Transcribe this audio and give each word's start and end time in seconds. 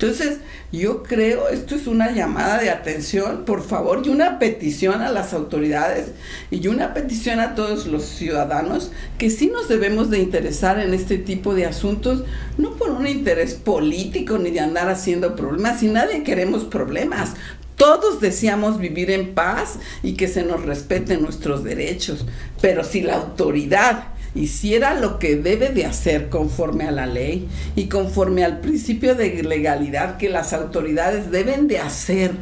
Entonces, 0.00 0.38
yo 0.72 1.02
creo, 1.02 1.50
esto 1.50 1.74
es 1.74 1.86
una 1.86 2.10
llamada 2.10 2.58
de 2.58 2.70
atención, 2.70 3.44
por 3.44 3.62
favor, 3.62 4.00
y 4.02 4.08
una 4.08 4.38
petición 4.38 5.02
a 5.02 5.12
las 5.12 5.34
autoridades 5.34 6.12
y 6.50 6.68
una 6.68 6.94
petición 6.94 7.38
a 7.38 7.54
todos 7.54 7.86
los 7.86 8.04
ciudadanos 8.04 8.92
que 9.18 9.28
sí 9.28 9.48
nos 9.48 9.68
debemos 9.68 10.08
de 10.08 10.20
interesar 10.20 10.80
en 10.80 10.94
este 10.94 11.18
tipo 11.18 11.54
de 11.54 11.66
asuntos, 11.66 12.24
no 12.56 12.76
por 12.76 12.92
un 12.92 13.06
interés 13.06 13.52
político 13.52 14.38
ni 14.38 14.50
de 14.50 14.60
andar 14.60 14.88
haciendo 14.88 15.36
problemas, 15.36 15.82
y 15.82 15.88
nadie 15.88 16.22
queremos 16.22 16.64
problemas. 16.64 17.34
Todos 17.76 18.22
deseamos 18.22 18.78
vivir 18.78 19.10
en 19.10 19.34
paz 19.34 19.80
y 20.02 20.14
que 20.14 20.28
se 20.28 20.44
nos 20.44 20.64
respeten 20.64 21.20
nuestros 21.20 21.62
derechos, 21.62 22.24
pero 22.62 22.84
si 22.84 23.02
la 23.02 23.16
autoridad 23.16 24.14
hiciera 24.34 24.94
lo 24.94 25.18
que 25.18 25.36
debe 25.36 25.70
de 25.70 25.86
hacer 25.86 26.28
conforme 26.28 26.84
a 26.84 26.90
la 26.90 27.06
ley 27.06 27.48
y 27.76 27.86
conforme 27.86 28.44
al 28.44 28.60
principio 28.60 29.14
de 29.14 29.42
legalidad 29.42 30.16
que 30.16 30.28
las 30.28 30.52
autoridades 30.52 31.30
deben 31.30 31.68
de 31.68 31.78
hacer 31.78 32.32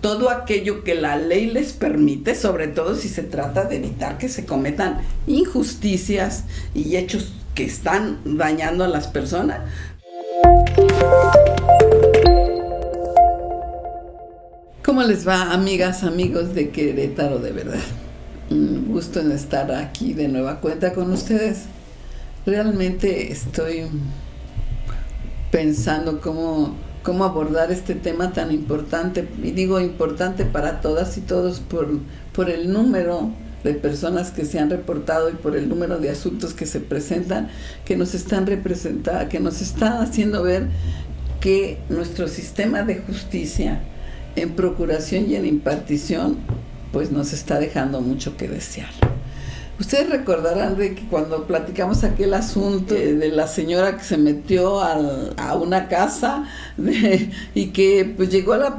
todo 0.00 0.30
aquello 0.30 0.82
que 0.82 0.96
la 0.96 1.16
ley 1.16 1.46
les 1.46 1.72
permite, 1.72 2.34
sobre 2.34 2.66
todo 2.66 2.96
si 2.96 3.08
se 3.08 3.22
trata 3.22 3.64
de 3.64 3.76
evitar 3.76 4.18
que 4.18 4.28
se 4.28 4.44
cometan 4.44 5.00
injusticias 5.26 6.44
y 6.74 6.96
hechos 6.96 7.32
que 7.54 7.64
están 7.64 8.18
dañando 8.24 8.84
a 8.84 8.88
las 8.88 9.06
personas. 9.06 9.60
¿Cómo 14.84 15.04
les 15.04 15.26
va, 15.26 15.52
amigas, 15.52 16.02
amigos 16.02 16.54
de 16.54 16.70
Querétaro 16.70 17.38
de 17.38 17.52
verdad? 17.52 17.80
Gusto 18.52 19.20
en 19.20 19.32
estar 19.32 19.72
aquí 19.72 20.12
de 20.12 20.28
nueva 20.28 20.60
cuenta 20.60 20.92
con 20.92 21.10
ustedes. 21.10 21.62
Realmente 22.44 23.32
estoy 23.32 23.86
pensando 25.50 26.20
cómo, 26.20 26.74
cómo 27.02 27.24
abordar 27.24 27.72
este 27.72 27.94
tema 27.94 28.32
tan 28.32 28.52
importante, 28.52 29.26
y 29.42 29.52
digo 29.52 29.80
importante 29.80 30.44
para 30.44 30.80
todas 30.80 31.16
y 31.16 31.22
todos 31.22 31.60
por, 31.60 31.88
por 32.34 32.50
el 32.50 32.72
número 32.72 33.30
de 33.64 33.74
personas 33.74 34.30
que 34.30 34.44
se 34.44 34.58
han 34.58 34.70
reportado 34.70 35.30
y 35.30 35.34
por 35.34 35.56
el 35.56 35.68
número 35.68 35.98
de 35.98 36.10
asuntos 36.10 36.52
que 36.52 36.66
se 36.66 36.80
presentan, 36.80 37.48
que 37.84 37.96
nos 37.96 38.14
están 38.14 38.46
representando, 38.46 39.28
que 39.28 39.40
nos 39.40 39.62
están 39.62 40.02
haciendo 40.02 40.42
ver 40.42 40.68
que 41.40 41.78
nuestro 41.88 42.28
sistema 42.28 42.82
de 42.82 42.96
justicia 42.96 43.80
en 44.36 44.50
procuración 44.50 45.30
y 45.30 45.36
en 45.36 45.46
impartición 45.46 46.36
pues 46.92 47.10
nos 47.10 47.32
está 47.32 47.58
dejando 47.58 48.00
mucho 48.00 48.36
que 48.36 48.48
desear. 48.48 48.90
Ustedes 49.80 50.10
recordarán 50.10 50.76
de 50.76 50.94
que 50.94 51.08
cuando 51.08 51.44
platicamos 51.46 52.04
aquel 52.04 52.34
asunto 52.34 52.94
de, 52.94 53.30
la 53.30 53.48
señora 53.48 53.96
que 53.96 54.04
se 54.04 54.16
metió 54.16 54.80
a 54.80 55.54
una 55.54 55.88
casa 55.88 56.44
y 57.54 57.68
que 57.68 58.04
pues 58.16 58.28
llegó 58.30 58.54
la, 58.56 58.78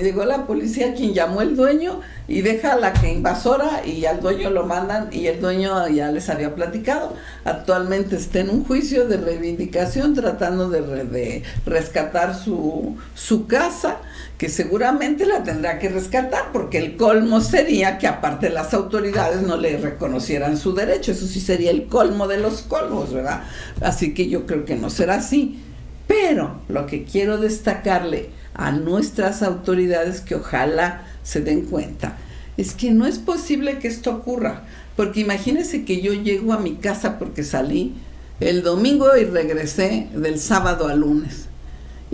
llegó 0.00 0.24
la 0.24 0.46
policía 0.46 0.94
quien 0.94 1.12
llamó 1.12 1.40
el 1.40 1.56
dueño 1.56 2.00
y 2.26 2.40
deja 2.42 2.72
a 2.72 2.76
la 2.76 2.92
que 2.92 3.12
invasora 3.12 3.84
y 3.84 4.06
al 4.06 4.20
dueño 4.20 4.50
lo 4.50 4.64
mandan 4.64 5.08
y 5.12 5.26
el 5.26 5.40
dueño 5.40 5.88
ya 5.88 6.10
les 6.10 6.28
había 6.30 6.54
platicado. 6.54 7.14
Actualmente 7.44 8.16
está 8.16 8.40
en 8.40 8.50
un 8.50 8.64
juicio 8.64 9.06
de 9.06 9.16
reivindicación 9.18 10.14
tratando 10.14 10.70
de, 10.70 11.04
de 11.04 11.42
rescatar 11.66 12.34
su, 12.34 12.96
su 13.14 13.46
casa 13.46 13.98
que 14.38 14.48
seguramente 14.48 15.26
la 15.26 15.42
tendrá 15.42 15.78
que 15.78 15.88
rescatar, 15.88 16.50
porque 16.52 16.78
el 16.78 16.96
colmo 16.96 17.40
sería 17.40 17.98
que 17.98 18.06
aparte 18.06 18.50
las 18.50 18.74
autoridades 18.74 19.42
no 19.42 19.56
le 19.56 19.76
reconocieran 19.78 20.56
su 20.56 20.74
derecho, 20.74 21.12
eso 21.12 21.26
sí 21.26 21.40
sería 21.40 21.70
el 21.70 21.86
colmo 21.86 22.26
de 22.26 22.38
los 22.38 22.62
colmos, 22.62 23.12
¿verdad? 23.12 23.44
Así 23.80 24.12
que 24.12 24.28
yo 24.28 24.46
creo 24.46 24.64
que 24.64 24.74
no 24.74 24.90
será 24.90 25.16
así. 25.16 25.60
Pero 26.06 26.60
lo 26.68 26.86
que 26.86 27.04
quiero 27.04 27.38
destacarle 27.38 28.30
a 28.54 28.72
nuestras 28.72 29.42
autoridades 29.42 30.20
que 30.20 30.36
ojalá 30.36 31.06
se 31.22 31.40
den 31.40 31.62
cuenta 31.62 32.16
es 32.56 32.74
que 32.74 32.92
no 32.92 33.06
es 33.06 33.18
posible 33.18 33.78
que 33.78 33.88
esto 33.88 34.10
ocurra, 34.10 34.62
porque 34.96 35.20
imagínense 35.20 35.84
que 35.84 36.00
yo 36.00 36.12
llego 36.12 36.52
a 36.52 36.60
mi 36.60 36.74
casa 36.74 37.18
porque 37.18 37.42
salí 37.42 37.94
el 38.40 38.62
domingo 38.62 39.16
y 39.16 39.24
regresé 39.24 40.08
del 40.14 40.38
sábado 40.38 40.88
al 40.88 41.00
lunes 41.00 41.48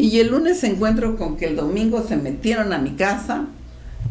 y 0.00 0.18
el 0.18 0.28
lunes 0.28 0.64
encuentro 0.64 1.16
con 1.16 1.36
que 1.36 1.46
el 1.46 1.56
domingo 1.56 2.02
se 2.06 2.16
metieron 2.16 2.72
a 2.72 2.78
mi 2.78 2.92
casa, 2.92 3.44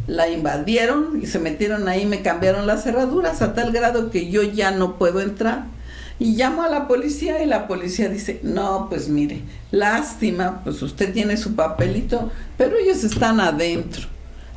la 0.05 0.29
invadieron 0.29 1.19
y 1.21 1.25
se 1.25 1.39
metieron 1.39 1.87
ahí, 1.87 2.05
me 2.05 2.21
cambiaron 2.21 2.67
las 2.67 2.83
cerraduras 2.83 3.41
a 3.41 3.55
tal 3.55 3.71
grado 3.71 4.11
que 4.11 4.29
yo 4.29 4.43
ya 4.43 4.69
no 4.69 4.99
puedo 4.99 5.19
entrar. 5.19 5.65
Y 6.19 6.35
llamo 6.35 6.63
a 6.63 6.69
la 6.69 6.87
policía 6.87 7.41
y 7.41 7.47
la 7.47 7.67
policía 7.67 8.09
dice, 8.09 8.41
no, 8.43 8.87
pues 8.89 9.07
mire, 9.07 9.41
lástima, 9.71 10.61
pues 10.63 10.81
usted 10.81 11.13
tiene 11.13 11.37
su 11.37 11.55
papelito, 11.55 12.29
pero 12.57 12.77
ellos 12.77 13.03
están 13.05 13.39
adentro. 13.39 14.07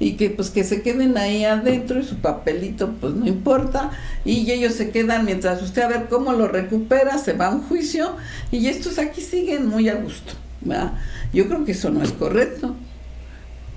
Y 0.01 0.15
que 0.15 0.31
pues 0.31 0.51
que 0.51 0.65
se 0.65 0.83
queden 0.83 1.17
ahí 1.17 1.45
adentro 1.45 2.01
y 2.01 2.03
su 2.03 2.17
papelito 2.17 2.91
pues 3.01 3.15
no 3.15 3.27
importa. 3.29 3.93
Y 4.25 4.51
ellos 4.51 4.75
se 4.75 4.91
quedan 4.91 5.25
mientras 5.25 5.63
usted 5.63 5.83
a 5.83 5.89
ver 5.89 6.09
cómo 6.09 6.33
lo 6.33 6.49
recupera, 6.49 7.19
se 7.19 7.35
va 7.35 7.47
a 7.47 7.51
un 7.51 7.63
juicio 7.63 8.17
y 8.51 8.67
estos 8.67 8.99
aquí 8.99 9.21
siguen 9.21 9.67
muy 9.67 9.89
a 9.89 9.95
gusto. 9.95 10.33
Yo 11.33 11.47
creo 11.47 11.65
que 11.65 11.73
eso 11.73 11.91
no 11.91 12.03
es 12.03 12.11
correcto. 12.11 12.75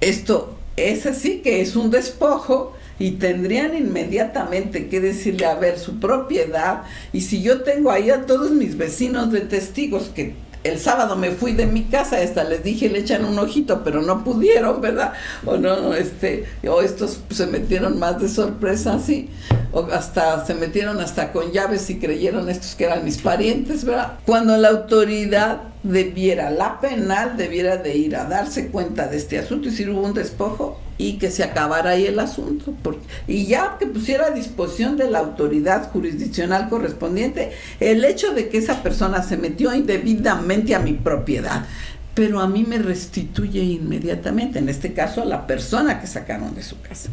Esto 0.01 0.57
es 0.75 1.05
así 1.05 1.41
que 1.41 1.61
es 1.61 1.75
un 1.75 1.91
despojo 1.91 2.73
y 2.99 3.11
tendrían 3.11 3.75
inmediatamente 3.75 4.87
que 4.87 5.01
decirle 5.01 5.45
a 5.45 5.55
ver 5.55 5.77
su 5.77 5.99
propiedad 5.99 6.83
y 7.11 7.21
si 7.21 7.41
yo 7.41 7.61
tengo 7.61 7.91
ahí 7.91 8.09
a 8.09 8.25
todos 8.25 8.51
mis 8.51 8.77
vecinos 8.77 9.31
de 9.31 9.41
testigos 9.41 10.09
que 10.13 10.35
el 10.65 10.79
sábado 10.79 11.15
me 11.15 11.29
fui 11.29 11.53
de 11.53 11.67
mi 11.67 11.83
casa, 11.83 12.23
esta 12.23 12.43
les 12.43 12.63
dije 12.63 12.89
le 12.89 12.99
echan 12.99 13.23
un 13.23 13.37
ojito, 13.37 13.83
pero 13.83 14.01
no 14.01 14.23
pudieron, 14.23 14.81
¿verdad? 14.81 15.13
O 15.45 15.57
no, 15.57 15.93
este, 15.93 16.45
o 16.67 16.81
estos 16.81 17.19
se 17.29 17.45
metieron 17.45 17.99
más 17.99 18.19
de 18.19 18.27
sorpresa 18.27 18.95
así, 18.95 19.29
o 19.71 19.83
hasta 19.93 20.43
se 20.43 20.55
metieron 20.55 20.99
hasta 20.99 21.31
con 21.31 21.51
llaves 21.51 21.87
y 21.91 21.99
creyeron 21.99 22.49
estos 22.49 22.73
que 22.73 22.85
eran 22.85 23.05
mis 23.05 23.19
parientes, 23.19 23.85
¿verdad? 23.85 24.13
Cuando 24.25 24.57
la 24.57 24.69
autoridad 24.69 25.61
debiera, 25.83 26.49
la 26.49 26.79
penal 26.81 27.37
debiera 27.37 27.77
de 27.77 27.95
ir 27.95 28.15
a 28.15 28.25
darse 28.25 28.69
cuenta 28.69 29.07
de 29.07 29.17
este 29.17 29.37
asunto 29.37 29.69
y 29.69 29.71
si 29.71 29.87
hubo 29.87 30.01
un 30.01 30.15
despojo 30.15 30.79
y 30.97 31.17
que 31.17 31.31
se 31.31 31.43
acabara 31.43 31.91
ahí 31.91 32.05
el 32.05 32.19
asunto. 32.19 32.73
Porque, 32.81 33.05
y 33.27 33.45
ya 33.45 33.77
que 33.79 33.85
pusiera 33.85 34.27
a 34.27 34.31
disposición 34.31 34.97
de 34.97 35.09
la 35.09 35.19
autoridad 35.19 35.91
jurisdiccional 35.91 36.69
correspondiente 36.69 37.51
el 37.79 38.03
hecho 38.05 38.33
de 38.33 38.49
que 38.49 38.57
esa 38.57 38.83
persona 38.83 39.23
se 39.23 39.37
metió 39.37 39.73
indebidamente 39.73 40.75
a 40.75 40.79
mi 40.79 40.93
propiedad, 40.93 41.65
pero 42.13 42.39
a 42.39 42.47
mí 42.47 42.63
me 42.67 42.77
restituye 42.77 43.61
inmediatamente, 43.61 44.59
en 44.59 44.69
este 44.69 44.93
caso 44.93 45.21
a 45.21 45.25
la 45.25 45.47
persona 45.47 45.99
que 45.99 46.07
sacaron 46.07 46.55
de 46.55 46.63
su 46.63 46.79
casa. 46.81 47.09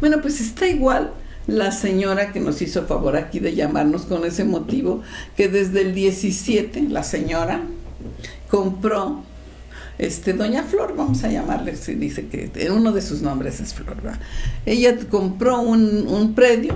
Bueno, 0.00 0.20
pues 0.22 0.40
está 0.40 0.66
igual 0.66 1.12
la 1.46 1.72
señora 1.72 2.32
que 2.32 2.40
nos 2.40 2.60
hizo 2.62 2.86
favor 2.86 3.16
aquí 3.16 3.40
de 3.40 3.54
llamarnos 3.54 4.02
con 4.02 4.24
ese 4.24 4.44
motivo, 4.44 5.02
que 5.36 5.48
desde 5.48 5.82
el 5.82 5.94
17, 5.94 6.82
la 6.88 7.02
señora 7.02 7.62
compró 8.48 9.22
este, 9.98 10.32
Doña 10.32 10.62
Flor, 10.62 10.94
vamos 10.96 11.24
a 11.24 11.28
llamarle, 11.28 11.76
se 11.76 11.94
dice 11.94 12.26
que 12.28 12.50
uno 12.70 12.92
de 12.92 13.02
sus 13.02 13.22
nombres 13.22 13.60
es 13.60 13.74
Flor, 13.74 13.96
Ella 14.64 14.96
compró 15.10 15.60
un, 15.60 16.06
un 16.06 16.34
predio 16.34 16.74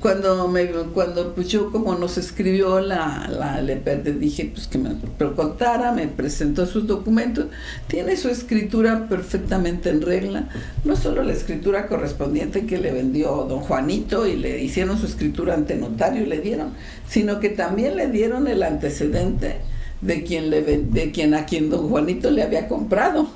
cuando 0.00 0.46
me 0.46 0.66
cuando 0.94 1.34
pues 1.34 1.48
yo 1.48 1.72
como 1.72 1.94
nos 1.96 2.18
escribió 2.18 2.80
la, 2.80 3.26
la 3.28 3.60
le 3.60 3.76
dije 4.12 4.50
pues 4.54 4.68
que 4.68 4.78
me 4.78 4.90
contara 5.34 5.92
me 5.92 6.06
presentó 6.06 6.66
sus 6.66 6.86
documentos. 6.86 7.46
Tiene 7.88 8.16
su 8.16 8.28
escritura 8.28 9.08
perfectamente 9.08 9.90
en 9.90 10.02
regla. 10.02 10.48
No 10.84 10.94
solo 10.96 11.22
la 11.22 11.32
escritura 11.32 11.88
correspondiente 11.88 12.66
que 12.66 12.78
le 12.78 12.92
vendió 12.92 13.46
don 13.48 13.60
Juanito 13.60 14.26
y 14.26 14.36
le 14.36 14.62
hicieron 14.62 14.98
su 14.98 15.06
escritura 15.06 15.54
ante 15.54 15.74
notario 15.74 16.22
y 16.22 16.26
le 16.26 16.40
dieron 16.40 16.74
sino 17.08 17.40
que 17.40 17.48
también 17.48 17.96
le 17.96 18.08
dieron 18.08 18.46
el 18.48 18.62
antecedente 18.62 19.56
de 20.00 20.22
quien, 20.22 20.50
le, 20.50 20.62
de 20.62 21.10
quien 21.10 21.34
a 21.34 21.44
quien 21.46 21.70
don 21.70 21.88
Juanito 21.88 22.30
le 22.30 22.42
había 22.42 22.68
comprado 22.68 23.28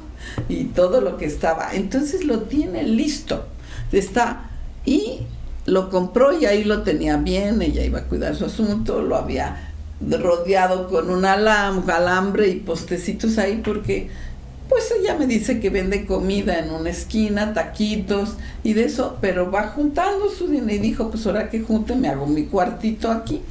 y 0.48 0.64
todo 0.64 1.00
lo 1.00 1.16
que 1.16 1.26
estaba. 1.26 1.70
Entonces 1.74 2.24
lo 2.24 2.42
tiene 2.42 2.84
listo. 2.84 3.46
Está 3.90 4.50
y 4.84 5.20
lo 5.66 5.90
compró 5.90 6.38
y 6.38 6.46
ahí 6.46 6.64
lo 6.64 6.82
tenía 6.82 7.16
bien, 7.16 7.62
ella 7.62 7.84
iba 7.84 8.00
a 8.00 8.04
cuidar 8.04 8.34
su 8.34 8.46
asunto, 8.46 9.02
lo 9.02 9.16
había 9.16 9.72
rodeado 10.00 10.88
con 10.88 11.10
un 11.10 11.24
alambre 11.24 12.48
y 12.48 12.56
postecitos 12.56 13.38
ahí 13.38 13.60
porque 13.64 14.08
pues 14.68 14.92
ella 14.98 15.16
me 15.16 15.26
dice 15.26 15.60
que 15.60 15.70
vende 15.70 16.06
comida 16.06 16.58
en 16.58 16.70
una 16.70 16.90
esquina, 16.90 17.52
taquitos 17.52 18.36
y 18.64 18.72
de 18.72 18.84
eso, 18.84 19.18
pero 19.20 19.50
va 19.50 19.68
juntando 19.68 20.30
su 20.30 20.48
dinero 20.48 20.72
y 20.72 20.78
dijo, 20.78 21.10
pues 21.10 21.26
ahora 21.26 21.50
que 21.50 21.60
junte 21.60 21.94
me 21.94 22.08
hago 22.08 22.26
mi 22.26 22.46
cuartito 22.46 23.10
aquí. 23.10 23.42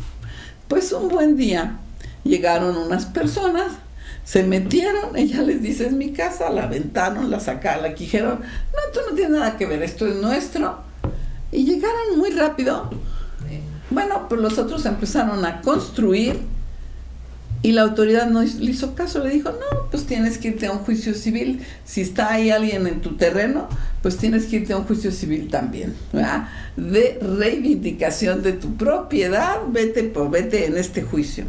Pues 0.68 0.92
un 0.92 1.10
buen 1.10 1.38
día 1.38 1.80
Llegaron 2.24 2.78
unas 2.78 3.06
personas, 3.06 3.74
se 4.24 4.44
metieron, 4.44 5.16
ella 5.16 5.42
les 5.42 5.62
dice, 5.62 5.88
es 5.88 5.94
mi 5.94 6.12
casa, 6.12 6.50
la 6.50 6.64
aventaron, 6.64 7.30
la 7.32 7.40
sacaron, 7.40 7.84
la 7.84 7.90
dijeron, 7.90 8.40
no, 8.40 8.80
esto 8.88 9.02
no 9.10 9.16
tiene 9.16 9.40
nada 9.40 9.58
que 9.58 9.66
ver, 9.66 9.82
esto 9.82 10.06
es 10.06 10.16
nuestro. 10.16 10.80
Y 11.52 11.66
llegaron 11.66 12.18
muy 12.18 12.30
rápido. 12.32 12.90
Bueno, 13.90 14.28
pues 14.30 14.40
los 14.40 14.58
otros 14.58 14.86
empezaron 14.86 15.44
a 15.44 15.62
construir 15.62 16.40
Y 17.64 17.74
la 17.74 17.84
autoridad 17.84 18.28
no 18.28 18.42
le 18.42 18.72
hizo 18.72 18.96
caso, 18.96 19.20
le 19.24 19.30
dijo, 19.30 19.52
no, 19.52 19.90
pues 19.92 20.06
tienes 20.08 20.40
que 20.40 20.48
irte 20.48 20.66
a 20.66 20.72
un 20.72 20.80
juicio 20.80 21.14
civil. 21.14 21.62
Si 21.86 22.02
está 22.02 22.32
ahí 22.32 22.50
alguien 22.50 22.88
en 22.88 23.02
tu 23.02 23.18
terreno, 23.18 23.70
pues 24.02 24.18
tienes 24.18 24.48
que 24.48 24.58
irte 24.58 24.74
a 24.74 24.78
un 24.78 24.86
juicio 24.86 25.12
civil 25.12 25.48
también. 25.50 25.94
De 26.76 27.20
reivindicación 27.22 28.42
de 28.42 28.54
tu 28.54 28.78
propiedad, 28.78 29.58
vete, 29.70 30.04
pues 30.06 30.32
vete 30.32 30.66
en 30.66 30.78
este 30.78 31.04
juicio. 31.04 31.46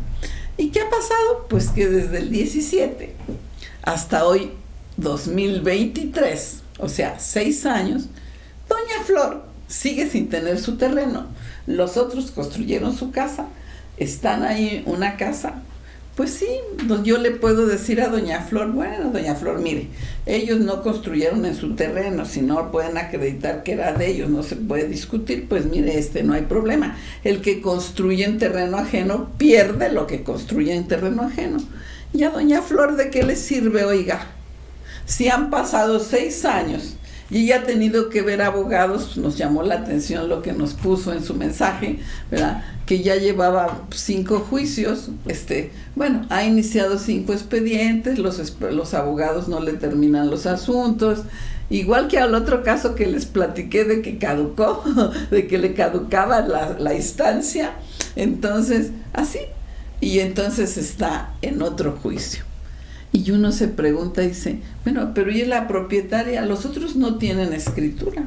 ¿Y 0.57 0.69
qué 0.69 0.81
ha 0.81 0.91
pasado? 0.91 1.47
Pues 1.49 1.71
que 1.71 1.89
desde 1.89 2.19
el 2.19 2.31
17 2.31 3.15
hasta 3.83 4.27
hoy, 4.27 4.53
2023, 4.97 6.63
o 6.79 6.89
sea, 6.89 7.19
seis 7.19 7.67
años, 7.67 8.05
Doña 8.69 9.05
Flor 9.05 9.45
sigue 9.67 10.09
sin 10.09 10.29
tener 10.29 10.61
su 10.61 10.77
terreno. 10.77 11.27
Los 11.67 11.97
otros 11.97 12.31
construyeron 12.31 12.97
su 12.97 13.11
casa, 13.11 13.47
están 13.97 14.43
ahí 14.43 14.83
una 14.87 15.17
casa 15.17 15.63
pues 16.17 16.31
sí, 16.31 16.47
yo 17.05 17.17
le 17.17 17.31
puedo 17.31 17.67
decir 17.67 18.03
a 18.03 18.09
Doña 18.09 18.43
Flor, 18.43 18.71
bueno, 18.73 19.11
Doña 19.11 19.35
Flor, 19.35 19.61
mire, 19.61 19.89
ellos 20.27 20.61
no 20.61 20.83
construyeron 20.83 21.47
en 21.47 21.55
su 21.55 21.75
terreno, 21.75 22.27
si 22.27 22.43
no 22.43 22.71
pueden 22.71 22.99
acreditar 22.99 23.63
que 23.63 23.73
era 23.73 23.95
de 23.95 24.09
ellos, 24.09 24.29
no 24.29 24.43
se 24.43 24.57
puede 24.57 24.89
discutir, 24.89 25.49
pues 25.49 25.65
mire, 25.65 25.99
este 25.99 26.23
no 26.23 26.35
hay 26.35 26.43
problema. 26.43 26.99
El 27.25 27.41
que 27.41 27.63
construye 27.63 28.25
en 28.25 28.39
terreno 28.39 28.77
ajeno 28.77 29.31
pierde 29.39 29.91
lo 29.91 30.07
que 30.07 30.23
construye 30.23 30.75
en 30.75 30.87
terreno 30.87 31.23
ajeno. 31.23 31.59
¿Y 32.13 32.25
a 32.25 32.31
Doña 32.31 32.61
Flor 32.61 32.97
de 32.97 33.09
qué 33.09 33.23
le 33.23 33.37
sirve, 33.37 33.85
oiga? 33.85 34.27
Si 35.07 35.29
han 35.29 35.49
pasado 35.49 35.99
seis 35.99 36.45
años 36.45 36.97
y 37.33 37.45
ella 37.45 37.61
ha 37.61 37.63
tenido 37.65 38.11
que 38.11 38.21
ver 38.21 38.43
abogados, 38.43 39.17
nos 39.17 39.39
llamó 39.39 39.63
la 39.63 39.77
atención 39.77 40.29
lo 40.29 40.43
que 40.43 40.53
nos 40.53 40.75
puso 40.75 41.15
en 41.15 41.25
su 41.25 41.33
mensaje, 41.33 41.99
¿verdad? 42.31 42.63
Que 42.85 43.03
ya 43.03 43.17
llevaba 43.17 43.87
cinco 43.91 44.41
juicios, 44.41 45.09
este, 45.27 45.73
bueno, 45.97 46.27
ha 46.29 46.45
iniciado 46.45 46.99
cinco 46.99 47.33
expedientes, 47.33 48.19
los, 48.19 48.93
abogados 48.93 49.49
no 49.49 49.61
le 49.61 49.73
terminan 49.73 50.29
los 50.29 50.45
asuntos, 50.45 51.21
igual 51.71 52.09
que 52.09 52.19
al 52.19 52.35
otro 52.35 52.63
caso 52.63 52.95
que 52.95 53.07
les 53.07 53.25
platiqué 53.25 53.85
de 53.85 54.03
que 54.03 54.19
caducó, 54.19 54.85
de 55.31 55.47
que 55.47 55.57
le 55.57 55.73
caducaba 55.73 56.43
la 56.43 56.95
instancia, 56.95 57.73
entonces, 58.15 58.91
así, 59.15 59.39
y 60.03 60.19
entonces 60.19 60.77
está 60.77 61.33
en 61.41 61.63
otro 61.63 61.93
juicio. 62.03 62.52
Y 63.13 63.31
uno 63.31 63.53
se 63.53 63.69
pregunta 63.69 64.23
y 64.23 64.29
dice, 64.29 64.61
bueno, 64.85 65.13
pero 65.15 65.31
¿y 65.31 65.45
la 65.45 65.69
propietaria? 65.69 66.47
Los 66.47 66.65
otros 66.65 66.97
no 66.97 67.17
tienen 67.17 67.53
escritura. 67.53 68.25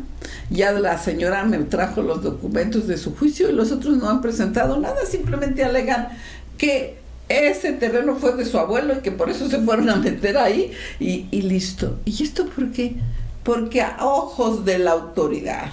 Ya 0.51 0.71
la 0.73 0.99
señora 0.99 1.43
me 1.43 1.57
trajo 1.57 2.03
los 2.03 2.21
documentos 2.21 2.87
de 2.87 2.97
su 2.97 3.15
juicio 3.15 3.49
y 3.49 3.53
los 3.53 3.71
otros 3.71 3.97
no 3.97 4.09
han 4.09 4.21
presentado 4.21 4.79
nada, 4.79 4.97
simplemente 5.09 5.63
alegan 5.63 6.09
que 6.57 6.99
ese 7.29 7.73
terreno 7.73 8.15
fue 8.15 8.35
de 8.35 8.45
su 8.45 8.59
abuelo 8.59 8.95
y 8.95 9.01
que 9.01 9.11
por 9.11 9.31
eso 9.31 9.49
se 9.49 9.59
fueron 9.59 9.89
a 9.89 9.95
meter 9.95 10.37
ahí 10.37 10.71
y, 10.99 11.41
listo. 11.41 11.99
¿Y 12.05 12.21
esto 12.21 12.45
por 12.47 12.71
qué? 12.71 12.95
Porque 13.43 13.81
a 13.81 13.97
ojos 14.05 14.65
de 14.65 14.77
la 14.77 14.91
autoridad, 14.91 15.71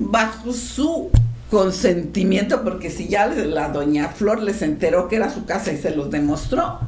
bajo 0.00 0.52
su 0.52 1.10
consentimiento, 1.50 2.62
porque 2.62 2.90
si 2.90 3.08
ya 3.08 3.26
la 3.26 3.68
doña 3.68 4.08
Flor 4.08 4.42
les 4.42 4.62
enteró 4.62 5.08
que 5.08 5.16
era 5.16 5.32
su 5.32 5.44
casa 5.44 5.72
y 5.72 5.78
se 5.78 5.94
los 5.94 6.10
demostró, 6.10 6.80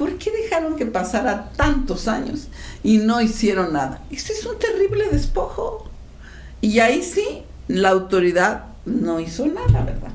¿Por 0.00 0.16
qué 0.16 0.30
dejaron 0.30 0.76
que 0.76 0.86
pasara 0.86 1.50
tantos 1.56 2.08
años 2.08 2.48
y 2.82 2.96
no 2.96 3.20
hicieron 3.20 3.74
nada? 3.74 4.02
Ese 4.10 4.32
es 4.32 4.46
un 4.46 4.58
terrible 4.58 5.04
despojo. 5.12 5.90
Y 6.62 6.78
ahí 6.78 7.02
sí, 7.02 7.42
la 7.68 7.90
autoridad 7.90 8.64
no 8.86 9.20
hizo 9.20 9.46
nada, 9.46 9.82
¿verdad? 9.84 10.12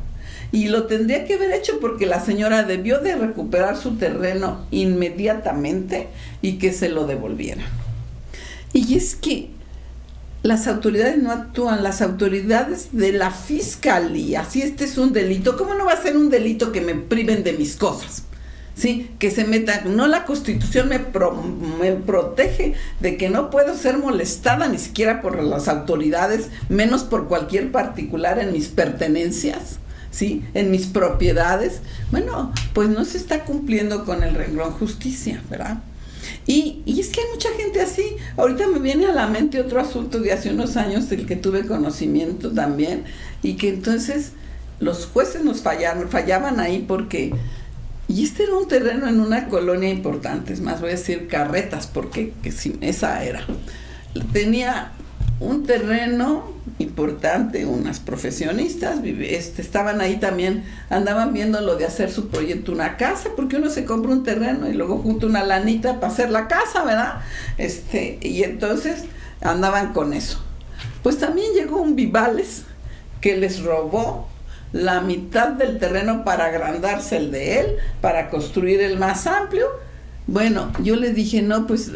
Y 0.52 0.70
lo 0.70 0.88
tendría 0.88 1.26
que 1.26 1.36
haber 1.36 1.52
hecho 1.52 1.80
porque 1.80 2.08
la 2.08 2.20
señora 2.20 2.64
debió 2.64 3.00
de 3.00 3.16
recuperar 3.16 3.78
su 3.78 3.98
terreno 3.98 4.66
inmediatamente 4.72 6.08
y 6.42 6.54
que 6.58 6.72
se 6.72 6.90
lo 6.90 7.06
devolviera. 7.06 7.62
Y 8.74 8.96
es 8.96 9.16
que 9.16 9.52
las 10.46 10.68
autoridades 10.68 11.18
no 11.18 11.32
actúan, 11.32 11.82
las 11.82 12.04
autoridades 12.04 12.90
de 12.92 13.12
la 13.12 13.32
fiscalía, 13.32 14.46
si 14.46 14.62
este 14.62 14.84
es 14.84 15.00
un 15.00 15.12
delito, 15.12 15.58
¿cómo 15.58 15.74
no 15.74 15.86
va 15.86 15.94
a 15.94 16.02
ser 16.02 16.16
un 16.16 16.30
delito 16.30 16.72
que 16.72 16.82
me 16.82 16.94
priven 16.94 17.44
de 17.44 17.54
mis 17.54 17.76
cosas? 17.76 18.26
¿sí? 18.76 19.10
Que 19.18 19.32
se 19.32 19.44
meta, 19.46 19.82
no 19.86 20.06
la 20.06 20.24
constitución 20.26 20.88
me, 20.88 21.00
me 21.80 21.94
protege 21.94 22.76
de 23.00 23.18
que 23.18 23.30
no 23.30 23.50
puedo 23.50 23.76
ser 23.76 23.98
molestada 23.98 24.68
ni 24.68 24.78
siquiera 24.78 25.20
por 25.20 25.42
las 25.44 25.68
autoridades, 25.68 26.50
menos 26.70 27.04
por 27.04 27.28
cualquier 27.28 27.72
particular 27.72 28.38
en 28.38 28.54
mis 28.54 28.68
pertenencias. 28.68 29.80
¿Sí? 30.12 30.46
En 30.54 30.72
mis 30.72 30.86
propiedades, 30.86 31.82
bueno, 32.10 32.54
pues 32.72 32.88
no 32.88 33.04
se 33.04 33.18
está 33.18 33.44
cumpliendo 33.44 34.06
con 34.06 34.24
el 34.24 34.34
renglón 34.34 34.72
justicia, 34.72 35.44
¿verdad? 35.50 35.80
Y, 36.48 36.82
y, 36.86 37.00
es 37.00 37.10
que 37.10 37.22
hay 37.22 37.28
mucha 37.32 37.50
gente 37.58 37.82
así. 37.82 38.04
Ahorita 38.38 38.68
me 38.68 38.80
viene 38.80 39.06
a 39.06 39.14
la 39.14 39.28
mente 39.28 39.60
otro 39.60 39.80
asunto 39.80 40.20
de 40.20 40.32
hace 40.32 40.52
unos 40.52 40.78
años 40.78 41.10
del 41.10 41.26
que 41.26 41.36
tuve 41.36 41.66
conocimiento 41.66 42.52
también 42.52 43.04
y 43.42 43.56
que 43.56 43.70
entonces 43.70 44.32
los 44.80 45.06
jueces 45.06 45.44
nos 45.44 45.62
fallaron, 45.62 46.10
fallaban 46.10 46.60
ahí 46.60 46.84
porque 46.88 47.34
y 48.08 48.24
este 48.24 48.44
era 48.44 48.56
un 48.56 48.68
terreno 48.68 49.08
en 49.08 49.20
una 49.20 49.48
colonia 49.48 49.90
importante, 49.90 50.54
es 50.54 50.62
más, 50.62 50.80
voy 50.80 50.90
a 50.90 50.94
decir 50.94 51.28
carretas, 51.28 51.88
porque 51.88 52.34
que 52.44 52.54
esa 52.82 53.24
era. 53.24 53.46
Tenía 54.32 54.92
un 55.40 55.66
terreno 55.66 56.54
importante, 56.80 57.66
unas 57.66 58.00
profesionistas, 58.00 59.00
este, 59.04 59.62
estaban 59.62 60.02
ahí 60.02 60.18
también, 60.18 60.64
andaban 60.90 61.34
viendo 61.34 61.62
lo 61.62 61.76
de 61.76 61.86
hacer 61.86 62.12
su 62.12 62.30
proyecto, 62.30 62.72
una 62.72 62.98
casa, 62.98 63.30
porque 63.36 63.58
uno 63.58 63.70
se 63.70 63.86
compra 63.86 64.12
un 64.12 64.24
terreno 64.24 64.70
y 64.70 64.74
luego 64.74 64.98
junta 64.98 65.26
una 65.26 65.44
lanita 65.44 66.00
para 66.00 66.12
hacer 66.12 66.32
la 66.32 66.48
casa, 66.48 66.84
¿verdad? 66.84 67.22
Este, 67.58 68.20
y 68.22 68.44
entonces 68.44 69.04
andaban 69.42 69.94
con 69.94 70.14
eso. 70.14 70.42
Pues 71.04 71.18
también 71.18 71.54
llegó 71.54 71.82
un 71.82 71.96
Vivales 71.96 72.64
que 73.22 73.38
les 73.38 73.64
robó 73.64 74.28
la 74.72 75.02
mitad 75.02 75.50
del 75.50 75.80
terreno 75.80 76.26
para 76.26 76.46
agrandarse 76.46 77.18
el 77.18 77.32
de 77.32 77.60
él, 77.60 77.68
para 78.02 78.30
construir 78.30 78.82
el 78.82 78.98
más 78.98 79.28
amplio. 79.28 79.68
Bueno, 80.28 80.72
yo 80.82 80.96
le 80.96 81.14
dije, 81.14 81.42
no, 81.42 81.68
pues 81.68 81.92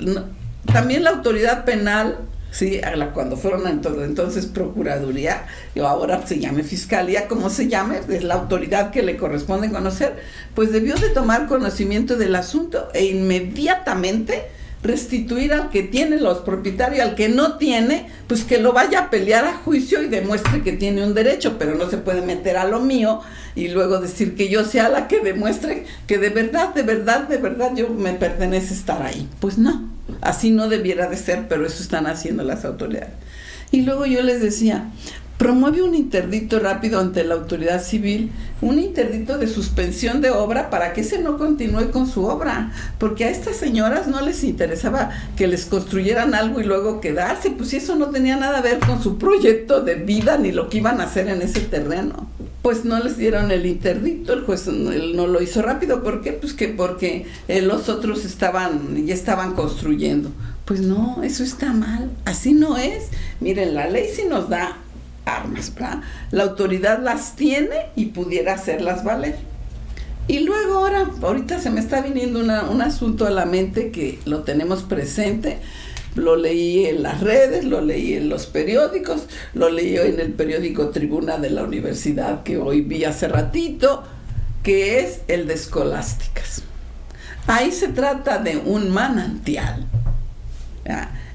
también 0.71 1.03
la 1.03 1.09
autoridad 1.09 1.65
penal, 1.65 2.19
sí, 2.51 2.81
cuando 3.13 3.38
fueron 3.38 3.68
entonces, 3.68 4.04
entonces 4.04 4.46
Procuraduría, 4.46 5.46
o 5.78 5.84
ahora 5.86 6.25
se 6.25 6.40
llame 6.40 6.63
Fiscalía, 6.63 7.28
como 7.28 7.50
se 7.50 7.68
llame, 7.68 8.00
es 8.10 8.24
la 8.24 8.36
autoridad 8.36 8.92
que 8.92 9.04
le 9.04 9.18
corresponde 9.18 9.69
conocer, 9.69 10.18
pues 10.56 10.72
debió 10.72 10.96
de 10.96 11.10
tomar 11.10 11.48
conocimiento 11.48 12.18
del 12.18 12.36
asunto 12.36 12.90
e 12.94 13.06
inmediatamente 13.06 14.44
restituir 14.81 15.54
al 15.54 15.69
que 15.69 15.84
tiene 15.84 16.18
los 16.18 16.40
propietarios, 16.40 17.06
al 17.06 17.16
que 17.16 17.30
no 17.30 17.58
tiene, 17.58 18.08
pues 18.27 18.44
que 18.44 18.60
lo 18.60 18.72
vaya 18.72 19.00
a 19.00 19.10
pelear 19.10 19.46
a 19.46 19.53
juicio 19.53 20.01
y 20.01 20.08
demuestre 20.08 20.62
que 20.63 20.72
tiene 20.74 21.03
un 21.03 21.13
derecho, 21.13 21.58
pero 21.60 21.75
no 21.75 21.89
se 21.89 21.98
puede 21.98 22.22
meter 22.22 22.58
a 22.58 22.65
lo 22.65 22.79
mío 22.79 23.22
y 23.56 23.68
luego 23.70 24.00
decir 24.00 24.36
que 24.36 24.50
yo 24.50 24.63
sea 24.63 24.89
la 24.89 25.08
que 25.08 25.20
demuestre 25.20 25.86
que 26.08 26.18
de 26.18 26.29
verdad, 26.29 26.74
de 26.74 26.84
verdad, 26.84 27.27
de 27.27 27.38
verdad 27.38 27.72
yo 27.75 27.89
me 27.89 28.13
pertenece 28.13 28.74
estar 28.74 29.01
ahí. 29.01 29.27
Pues 29.41 29.58
no, 29.58 29.89
así 30.21 30.51
no 30.51 30.69
debiera 30.69 31.07
de 31.07 31.17
ser, 31.17 31.47
pero 31.47 31.65
eso 31.65 31.81
están 31.81 32.07
haciendo 32.07 32.43
las 32.43 32.65
autoridades. 32.65 33.13
Y 33.71 33.81
luego 33.83 34.05
yo 34.05 34.21
les 34.23 34.41
decía, 34.41 34.89
promueve 35.39 35.81
un 35.81 35.95
interdicto 35.95 36.59
rápido 36.59 36.99
ante 36.99 37.23
la 37.23 37.35
autoridad 37.35 37.81
civil, 37.81 38.29
un 38.61 38.77
interdicto 38.77 39.38
de 39.38 39.47
suspensión 39.47 40.19
de 40.19 40.31
obra 40.31 40.69
para 40.69 40.91
que 40.91 41.01
ese 41.01 41.19
no 41.19 41.38
continúe 41.38 41.91
con 41.91 42.07
su 42.07 42.25
obra, 42.25 42.73
porque 42.97 43.23
a 43.23 43.29
estas 43.29 43.55
señoras 43.55 44.07
no 44.07 44.19
les 44.19 44.43
interesaba 44.43 45.11
que 45.38 45.47
les 45.47 45.65
construyeran 45.65 46.35
algo 46.35 46.59
y 46.59 46.65
luego 46.65 46.99
quedarse, 46.99 47.51
pues 47.51 47.73
eso 47.73 47.95
no 47.95 48.07
tenía 48.07 48.35
nada 48.35 48.61
que 48.61 48.69
ver 48.69 48.79
con 48.79 49.01
su 49.01 49.17
proyecto 49.17 49.81
de 49.81 49.95
vida 49.95 50.38
ni 50.38 50.51
lo 50.51 50.69
que 50.69 50.79
iban 50.79 50.99
a 50.99 51.05
hacer 51.05 51.29
en 51.29 51.41
ese 51.41 51.61
terreno. 51.61 52.27
Pues 52.62 52.84
no 52.84 53.00
les 53.00 53.18
dieron 53.18 53.51
el 53.51 53.66
interdicto, 53.66 54.34
el 54.34 54.42
juez 54.42 54.68
no, 54.68 55.28
lo 55.28 55.42
hizo 55.42 55.62
rápido, 55.62 56.04
¿por 56.04 56.22
qué? 56.22 56.34
Pues 56.34 56.54
que 56.54 56.68
porque 56.68 57.25
eh, 57.48 57.62
los 57.62 57.88
otros 57.88 58.25
estaban, 58.25 59.06
ya 59.06 59.13
estaban 59.13 59.54
construyendo. 59.54 60.32
Pues 60.66 60.82
no, 60.82 61.24
eso 61.24 61.44
está 61.44 61.72
mal, 61.72 62.12
así 62.25 62.54
no 62.54 62.78
es. 62.78 63.08
Miren, 63.39 63.75
la 63.75 63.89
ley 63.89 64.08
sí 64.13 64.24
nos 64.30 64.50
da 64.50 64.78
armas, 65.25 65.74
¿verdad? 65.74 66.01
La 66.32 66.44
autoridad 66.44 67.01
las 67.01 67.36
tiene 67.36 67.75
y 67.96 68.08
pudiera 68.08 68.54
hacerlas 68.54 69.04
valer. 69.04 69.38
Y 70.28 70.42
luego 70.42 70.75
ahora, 70.75 71.10
ahorita 71.24 71.60
se 71.60 71.72
me 71.72 71.80
está 71.80 72.01
viniendo 72.01 72.39
un 72.39 72.82
asunto 72.84 73.25
a 73.25 73.32
la 73.32 73.46
mente 73.46 73.89
que 73.89 74.20
lo 74.25 74.44
tenemos 74.44 74.84
presente. 74.84 75.58
Lo 76.19 76.35
leí 76.35 76.85
en 76.85 77.01
las 77.01 77.21
redes, 77.21 77.63
lo 77.65 77.81
leí 77.81 78.13
en 78.13 78.29
los 78.29 78.45
periódicos, 78.45 79.23
lo 79.53 79.69
leí 79.69 79.97
en 79.97 80.19
el 80.19 80.33
periódico 80.33 80.89
Tribuna 80.89 81.38
de 81.38 81.49
la 81.49 81.63
Universidad 81.63 82.43
que 82.43 82.57
hoy 82.57 82.81
vi 82.81 83.05
hace 83.05 83.27
ratito, 83.27 84.03
que 84.63 84.99
es 84.99 85.21
el 85.27 85.47
de 85.47 85.53
Escolásticas. 85.53 86.63
Ahí 87.47 87.71
se 87.71 87.88
trata 87.88 88.38
de 88.38 88.57
un 88.57 88.89
manantial 88.91 89.88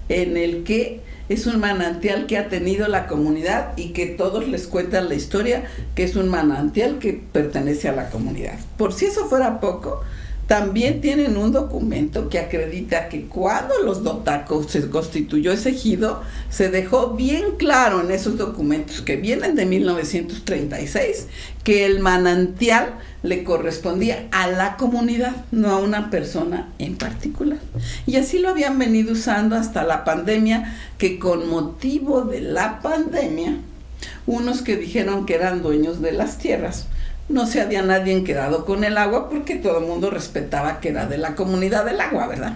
en 0.09 0.37
el 0.37 0.65
que 0.65 1.01
es 1.29 1.47
un 1.47 1.59
manantial 1.59 2.27
que 2.27 2.37
ha 2.37 2.49
tenido 2.49 2.87
la 2.87 3.07
comunidad 3.07 3.73
y 3.77 3.89
que 3.89 4.07
todos 4.07 4.47
les 4.47 4.67
cuentan 4.67 5.09
la 5.09 5.15
historia, 5.15 5.65
que 5.95 6.05
es 6.05 6.17
un 6.17 6.29
manantial 6.29 6.99
que 6.99 7.15
pertenece 7.33 7.89
a 7.89 7.93
la 7.93 8.11
comunidad. 8.11 8.59
Por 8.77 8.93
si 8.93 9.07
eso 9.07 9.27
fuera 9.27 9.59
poco, 9.59 10.03
también 10.47 11.01
tienen 11.01 11.37
un 11.39 11.53
documento 11.53 12.29
que 12.29 12.39
acredita 12.39 13.09
que 13.09 13.27
cuando 13.27 13.75
los 13.83 14.05
Dotacos 14.05 14.71
se 14.71 14.91
constituyó 14.91 15.53
ese 15.53 15.71
ejido, 15.71 16.23
se 16.51 16.69
dejó 16.69 17.11
bien 17.11 17.57
claro 17.57 18.03
en 18.03 18.11
esos 18.11 18.37
documentos 18.37 19.01
que 19.01 19.17
vienen 19.17 19.55
de 19.55 19.65
1936 19.65 21.29
que 21.63 21.87
el 21.87 22.01
manantial 22.01 22.99
le 23.23 23.43
correspondía 23.43 24.29
a 24.33 24.49
la 24.49 24.77
comunidad, 24.77 25.35
no 25.51 25.71
a 25.71 25.79
una 25.79 26.11
persona 26.11 26.69
en 26.79 26.97
particular. 26.97 27.59
Y 28.07 28.17
así 28.17 28.39
lo 28.39 28.51
habían 28.51 28.79
venido 28.79 29.13
usando 29.13 29.57
hasta 29.57 29.83
la 29.83 30.05
pandemia, 30.05 30.77
que 30.99 31.19
con 31.19 31.49
motivo 31.49 32.23
de 32.23 32.43
la 32.43 32.83
pandemia, 32.83 33.57
unos 34.27 34.61
que 34.61 34.77
dijeron 34.77 35.25
que 35.25 35.37
eran 35.37 35.63
dueños 35.63 36.03
de 36.03 36.13
las 36.13 36.37
tierras, 36.37 36.87
no 37.29 37.47
se 37.47 37.61
había 37.61 37.83
nadie 37.83 38.23
quedado 38.25 38.65
con 38.65 38.85
el 38.85 38.99
agua 38.99 39.31
porque 39.31 39.57
todo 39.57 39.79
el 39.79 39.87
mundo 39.87 40.11
respetaba 40.11 40.81
que 40.81 40.91
era 40.91 41.07
de 41.07 41.19
la 41.19 41.35
comunidad 41.35 41.85
del 41.85 42.01
agua, 42.01 42.27
¿verdad? 42.27 42.55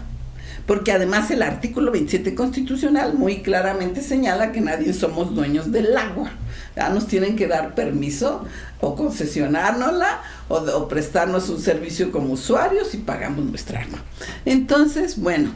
Porque 0.67 0.93
además 0.93 1.31
el 1.31 1.43
artículo 1.43 1.91
27 1.91 2.35
constitucional 2.35 3.15
muy 3.15 3.41
claramente 3.41 4.03
señala 4.03 4.53
que 4.53 4.61
nadie 4.61 4.93
somos 4.93 5.35
dueños 5.35 5.73
del 5.73 5.97
agua. 5.97 6.31
Ya 6.77 6.91
nos 6.91 7.07
tienen 7.07 7.37
que 7.37 7.47
dar 7.47 7.75
permiso 7.75 8.45
o 8.81 8.95
concesionárnosla 8.95 10.21
o, 10.49 10.87
prestarnos 10.87 11.49
un 11.49 11.61
servicio 11.61 12.13
como 12.13 12.35
usuarios 12.35 12.93
y 12.93 12.99
pagamos 12.99 13.47
nuestra 13.47 13.81
agua. 13.81 14.01
Entonces, 14.45 15.19
bueno, 15.19 15.53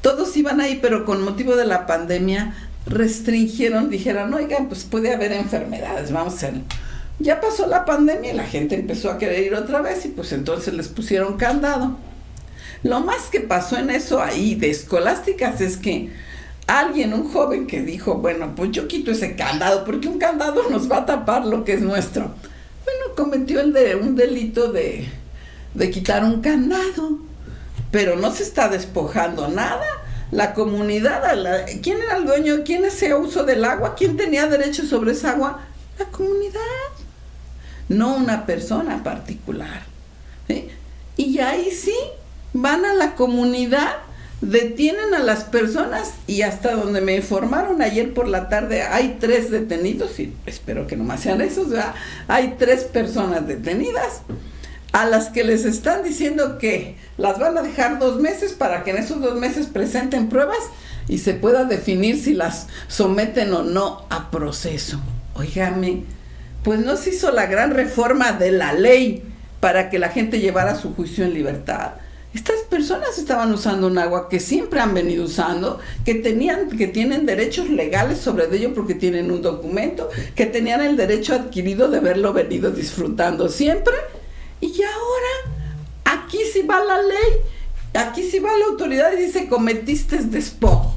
todos 0.00 0.34
iban 0.38 0.62
ahí, 0.62 0.78
pero 0.80 1.04
con 1.04 1.22
motivo 1.22 1.56
de 1.56 1.66
la 1.66 1.86
pandemia 1.86 2.54
restringieron, 2.86 3.90
dijeron, 3.90 4.32
oigan, 4.32 4.68
pues 4.68 4.84
puede 4.84 5.12
haber 5.12 5.32
enfermedades, 5.32 6.10
vamos 6.10 6.42
a 6.42 6.50
ya 7.18 7.40
pasó 7.40 7.66
la 7.66 7.84
pandemia 7.84 8.32
y 8.32 8.36
la 8.36 8.44
gente 8.44 8.74
empezó 8.74 9.10
a 9.10 9.18
querer 9.18 9.44
ir 9.44 9.54
otra 9.54 9.80
vez 9.80 10.04
y 10.04 10.08
pues 10.08 10.32
entonces 10.32 10.74
les 10.74 10.88
pusieron 10.88 11.36
candado. 11.36 11.96
Lo 12.82 13.00
más 13.00 13.28
que 13.30 13.40
pasó 13.40 13.78
en 13.78 13.90
eso 13.90 14.22
ahí 14.22 14.54
de 14.54 14.70
escolásticas 14.70 15.60
es 15.60 15.76
que 15.76 16.10
alguien, 16.66 17.14
un 17.14 17.32
joven 17.32 17.66
que 17.66 17.82
dijo, 17.82 18.16
bueno, 18.16 18.54
pues 18.54 18.72
yo 18.72 18.88
quito 18.88 19.10
ese 19.12 19.36
candado 19.36 19.84
porque 19.84 20.08
un 20.08 20.18
candado 20.18 20.68
nos 20.70 20.90
va 20.90 20.98
a 20.98 21.06
tapar 21.06 21.46
lo 21.46 21.64
que 21.64 21.74
es 21.74 21.80
nuestro. 21.80 22.34
Bueno, 22.84 23.14
cometió 23.16 23.60
el 23.60 23.72
de 23.72 23.94
un 23.96 24.16
delito 24.16 24.70
de, 24.70 25.08
de 25.72 25.90
quitar 25.90 26.24
un 26.24 26.42
candado, 26.42 27.18
pero 27.90 28.16
no 28.16 28.30
se 28.32 28.42
está 28.42 28.68
despojando 28.68 29.48
nada. 29.48 29.86
La 30.30 30.52
comunidad, 30.52 31.22
¿quién 31.80 32.02
era 32.02 32.16
el 32.16 32.26
dueño? 32.26 32.56
¿Quién 32.64 32.84
hacía 32.84 33.16
uso 33.16 33.44
del 33.44 33.64
agua? 33.64 33.94
¿Quién 33.94 34.16
tenía 34.16 34.46
derecho 34.46 34.84
sobre 34.84 35.12
esa 35.12 35.30
agua? 35.30 35.60
La 35.98 36.06
comunidad 36.06 36.60
no 37.88 38.16
una 38.16 38.46
persona 38.46 39.02
particular. 39.02 39.82
Y 41.16 41.38
ahí 41.38 41.70
sí 41.70 41.94
van 42.52 42.84
a 42.84 42.94
la 42.94 43.14
comunidad, 43.14 43.92
detienen 44.40 45.14
a 45.14 45.20
las 45.20 45.44
personas 45.44 46.14
y 46.26 46.42
hasta 46.42 46.74
donde 46.74 47.00
me 47.00 47.16
informaron 47.16 47.82
ayer 47.82 48.12
por 48.12 48.28
la 48.28 48.48
tarde 48.48 48.82
hay 48.82 49.16
tres 49.20 49.50
detenidos, 49.50 50.18
y 50.18 50.32
espero 50.46 50.86
que 50.86 50.96
no 50.96 51.04
más 51.04 51.20
sean 51.20 51.40
esos, 51.40 51.68
hay 52.28 52.56
tres 52.58 52.84
personas 52.84 53.46
detenidas 53.46 54.22
a 54.92 55.06
las 55.06 55.30
que 55.30 55.42
les 55.42 55.64
están 55.64 56.04
diciendo 56.04 56.58
que 56.58 56.96
las 57.16 57.38
van 57.38 57.58
a 57.58 57.62
dejar 57.62 57.98
dos 57.98 58.20
meses 58.20 58.52
para 58.52 58.84
que 58.84 58.90
en 58.90 58.98
esos 58.98 59.20
dos 59.20 59.36
meses 59.36 59.66
presenten 59.66 60.28
pruebas 60.28 60.60
y 61.08 61.18
se 61.18 61.34
pueda 61.34 61.64
definir 61.64 62.20
si 62.20 62.32
las 62.32 62.68
someten 62.86 63.52
o 63.52 63.64
no 63.64 64.06
a 64.10 64.30
proceso. 64.30 65.00
Óigame, 65.34 66.04
pues 66.64 66.80
no 66.80 66.96
se 66.96 67.10
hizo 67.10 67.30
la 67.30 67.46
gran 67.46 67.70
reforma 67.70 68.32
de 68.32 68.50
la 68.50 68.72
ley 68.72 69.22
para 69.60 69.90
que 69.90 69.98
la 69.98 70.08
gente 70.08 70.40
llevara 70.40 70.74
su 70.74 70.94
juicio 70.94 71.24
en 71.24 71.34
libertad. 71.34 71.92
Estas 72.34 72.62
personas 72.62 73.16
estaban 73.18 73.52
usando 73.52 73.86
un 73.86 73.96
agua 73.98 74.28
que 74.28 74.40
siempre 74.40 74.80
han 74.80 74.92
venido 74.92 75.24
usando, 75.24 75.78
que 76.04 76.16
tenían, 76.16 76.68
que 76.70 76.88
tienen 76.88 77.26
derechos 77.26 77.68
legales 77.68 78.18
sobre 78.18 78.44
ello 78.56 78.74
porque 78.74 78.94
tienen 78.94 79.30
un 79.30 79.40
documento, 79.40 80.08
que 80.34 80.46
tenían 80.46 80.82
el 80.82 80.96
derecho 80.96 81.34
adquirido 81.34 81.88
de 81.88 81.98
haberlo 81.98 82.32
venido 82.32 82.72
disfrutando 82.72 83.48
siempre. 83.48 83.94
Y 84.60 84.72
ahora, 84.82 86.16
aquí 86.18 86.38
sí 86.52 86.62
va 86.62 86.82
la 86.82 87.02
ley, 87.02 88.02
aquí 88.06 88.24
sí 88.24 88.40
va 88.40 88.56
la 88.56 88.66
autoridad 88.66 89.12
y 89.12 89.26
dice 89.26 89.46
cometiste 89.48 90.16
despojo. 90.16 90.96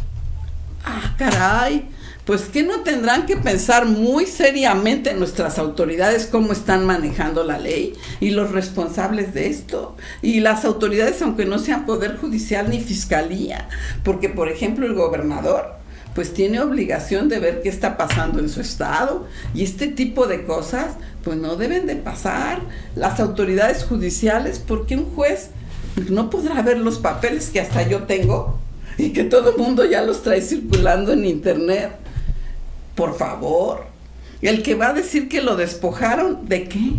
Ah, 0.83 1.13
caray 1.17 1.87
pues 2.27 2.41
que 2.41 2.61
no 2.61 2.81
tendrán 2.81 3.25
que 3.25 3.37
pensar 3.37 3.85
muy 3.85 4.25
seriamente 4.25 5.13
nuestras 5.13 5.57
autoridades 5.57 6.27
cómo 6.27 6.51
están 6.51 6.85
manejando 6.85 7.45
la 7.45 7.57
ley 7.57 7.93
y 8.19 8.31
los 8.31 8.51
responsables 8.51 9.33
de 9.33 9.47
esto. 9.47 9.95
Y 10.21 10.41
las 10.41 10.65
autoridades, 10.65 11.21
aunque 11.21 11.45
no 11.45 11.57
sean 11.57 11.85
poder 11.85 12.17
judicial 12.17 12.69
ni 12.69 12.81
fiscalía, 12.81 13.69
porque 14.03 14.27
por 14.27 14.49
ejemplo 14.49 14.85
el 14.85 14.93
gobernador 14.93 15.77
pues 16.13 16.33
tiene 16.33 16.59
obligación 16.59 17.29
de 17.29 17.39
ver 17.39 17.61
qué 17.61 17.69
está 17.69 17.95
pasando 17.95 18.39
en 18.39 18.49
su 18.49 18.59
estado 18.59 19.27
y 19.53 19.63
este 19.63 19.87
tipo 19.87 20.27
de 20.27 20.43
cosas 20.43 20.95
pues 21.23 21.37
no 21.37 21.55
deben 21.55 21.87
de 21.87 21.95
pasar. 21.95 22.59
Las 22.95 23.21
autoridades 23.21 23.85
judiciales, 23.85 24.59
porque 24.59 24.97
un 24.97 25.05
juez 25.15 25.51
no 26.09 26.29
podrá 26.29 26.61
ver 26.61 26.79
los 26.79 26.97
papeles 26.97 27.51
que 27.51 27.61
hasta 27.61 27.87
yo 27.87 28.03
tengo 28.03 28.59
y 28.97 29.11
que 29.13 29.23
todo 29.23 29.51
el 29.51 29.57
mundo 29.57 29.85
ya 29.85 30.01
los 30.01 30.23
trae 30.23 30.41
circulando 30.41 31.13
en 31.13 31.23
internet 31.23 31.91
por 32.97 33.17
favor. 33.17 33.85
El 34.41 34.63
que 34.63 34.75
va 34.75 34.89
a 34.89 34.93
decir 34.93 35.29
que 35.29 35.41
lo 35.41 35.55
despojaron, 35.55 36.49
¿de 36.49 36.67
qué? 36.67 36.91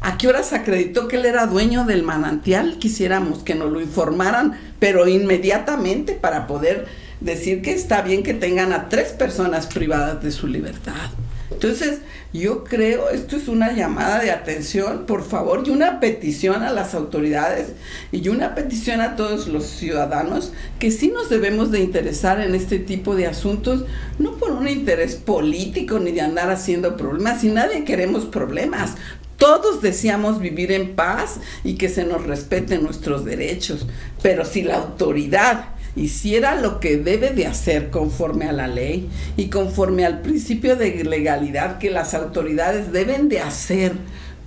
¿A 0.00 0.16
qué 0.16 0.28
horas 0.28 0.52
acreditó 0.52 1.08
que 1.08 1.16
él 1.16 1.26
era 1.26 1.46
dueño 1.46 1.84
del 1.84 2.02
manantial? 2.02 2.78
Quisiéramos 2.78 3.40
que 3.40 3.54
nos 3.54 3.70
lo 3.70 3.80
informaran, 3.80 4.58
pero 4.78 5.06
inmediatamente 5.06 6.12
para 6.14 6.46
poder 6.46 6.86
decir 7.20 7.60
que 7.60 7.72
está 7.72 8.02
bien 8.02 8.22
que 8.22 8.34
tengan 8.34 8.72
a 8.72 8.88
tres 8.88 9.12
personas 9.12 9.66
privadas 9.66 10.22
de 10.22 10.30
su 10.30 10.46
libertad. 10.46 11.10
Entonces, 11.56 12.00
yo 12.34 12.64
creo, 12.64 13.08
esto 13.08 13.34
es 13.36 13.48
una 13.48 13.72
llamada 13.72 14.20
de 14.20 14.30
atención, 14.30 15.06
por 15.06 15.24
favor, 15.24 15.62
y 15.66 15.70
una 15.70 16.00
petición 16.00 16.62
a 16.62 16.70
las 16.70 16.94
autoridades 16.94 17.68
y 18.12 18.28
una 18.28 18.54
petición 18.54 19.00
a 19.00 19.16
todos 19.16 19.48
los 19.48 19.64
ciudadanos 19.64 20.52
que 20.78 20.90
sí 20.90 21.08
nos 21.08 21.30
debemos 21.30 21.70
de 21.70 21.80
interesar 21.80 22.42
en 22.42 22.54
este 22.54 22.78
tipo 22.78 23.14
de 23.14 23.26
asuntos, 23.26 23.86
no 24.18 24.32
por 24.32 24.52
un 24.52 24.68
interés 24.68 25.14
político 25.14 25.98
ni 25.98 26.12
de 26.12 26.20
andar 26.20 26.50
haciendo 26.50 26.94
problemas, 26.98 27.42
y 27.42 27.48
nadie 27.48 27.84
queremos 27.84 28.26
problemas. 28.26 28.96
Todos 29.38 29.80
deseamos 29.80 30.38
vivir 30.38 30.72
en 30.72 30.94
paz 30.94 31.40
y 31.64 31.76
que 31.76 31.88
se 31.88 32.04
nos 32.04 32.26
respeten 32.26 32.82
nuestros 32.82 33.24
derechos, 33.24 33.86
pero 34.20 34.44
si 34.44 34.62
la 34.62 34.76
autoridad 34.76 35.75
hiciera 35.96 36.60
lo 36.60 36.78
que 36.78 36.98
debe 36.98 37.30
de 37.30 37.46
hacer 37.46 37.90
conforme 37.90 38.46
a 38.46 38.52
la 38.52 38.68
ley 38.68 39.08
y 39.36 39.46
conforme 39.46 40.04
al 40.04 40.20
principio 40.20 40.76
de 40.76 41.02
legalidad 41.04 41.78
que 41.78 41.90
las 41.90 42.14
autoridades 42.14 42.92
deben 42.92 43.28
de 43.28 43.40
hacer 43.40 43.92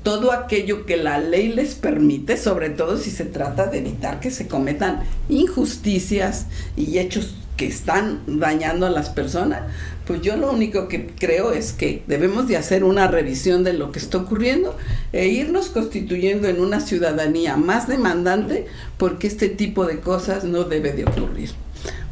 todo 0.04 0.32
aquello 0.32 0.86
que 0.86 0.96
la 0.96 1.18
ley 1.18 1.50
les 1.50 1.76
permite, 1.76 2.38
sobre 2.38 2.70
todo 2.70 2.98
si 2.98 3.12
se 3.12 3.26
trata 3.26 3.66
de 3.66 3.80
evitar 3.80 4.20
que 4.20 4.32
se 4.32 4.48
cometan 4.48 5.02
injusticias 5.28 6.46
y 6.78 7.00
hechos 7.00 7.36
que 7.60 7.68
están 7.68 8.22
dañando 8.26 8.86
a 8.86 8.90
las 8.90 9.10
personas, 9.10 9.64
pues 10.08 10.22
yo 10.22 10.38
lo 10.38 10.50
único 10.50 10.88
que 10.88 11.08
creo 11.08 11.52
es 11.52 11.74
que 11.74 12.04
debemos 12.08 12.48
de 12.48 12.56
hacer 12.56 12.86
una 12.86 13.08
revisión 13.08 13.66
de 13.66 13.74
lo 13.74 13.92
que 13.92 14.00
está 14.00 14.18
ocurriendo 14.18 14.78
e 15.12 15.28
irnos 15.28 15.68
constituyendo 15.68 16.48
en 16.48 16.62
una 16.62 16.80
ciudadanía 16.80 17.58
más 17.58 17.90
demandante 17.90 18.68
porque 18.98 19.28
este 19.28 19.50
tipo 19.50 19.86
de 19.86 20.00
cosas 20.00 20.46
no 20.46 20.64
debe 20.64 20.94
de 20.94 21.04
ocurrir. 21.04 21.52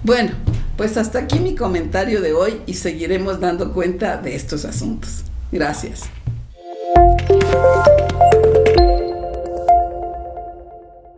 Bueno, 0.04 0.32
pues 0.76 0.98
hasta 0.98 1.20
aquí 1.20 1.40
mi 1.40 1.56
comentario 1.56 2.20
de 2.20 2.34
hoy 2.34 2.62
y 2.66 2.74
seguiremos 2.74 3.40
dando 3.40 3.72
cuenta 3.72 4.18
de 4.18 4.36
estos 4.36 4.66
asuntos. 4.66 5.24
Gracias. 5.50 6.10